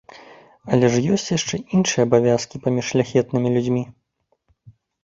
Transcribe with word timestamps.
Але 0.77 0.87
ж 0.95 1.01
ёсць 1.17 1.53
іншыя 1.75 2.01
абавязкі 2.09 2.63
паміж 2.65 2.85
шляхетнымі 2.91 3.49
людзьмі. 3.59 3.89